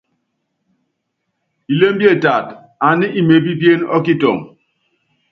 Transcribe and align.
Ilémbie 1.71 2.11
taata, 2.23 2.55
ani 2.87 3.05
imeépípíene 3.19 3.83
ɔ́kitɔŋɔ. 3.95 4.43